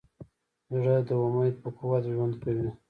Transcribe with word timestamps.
زړه 0.75 0.95
د 1.07 1.09
امید 1.25 1.53
په 1.63 1.69
قوت 1.77 2.03
ژوند 2.13 2.33
کوي. 2.43 2.69